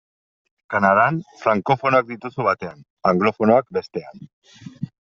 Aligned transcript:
Kanadan, 0.73 1.19
frankofonoak 1.43 2.11
dituzu 2.15 2.49
batean, 2.49 2.83
anglofonoak 3.13 3.73
bestean. 3.81 4.29